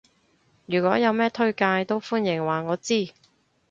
[0.65, 3.13] 如果有咩推介都歡迎話我知